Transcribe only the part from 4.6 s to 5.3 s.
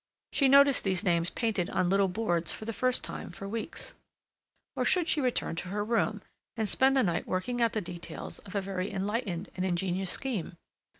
Or should she